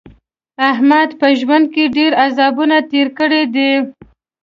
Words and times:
احمد 0.71 1.09
په 1.19 1.27
ژوند 1.39 1.65
کې 1.73 1.83
ډېر 1.97 2.11
عذابونه 2.25 2.77
تېر 2.91 3.07
کړي 3.19 3.43
دي. 3.55 3.71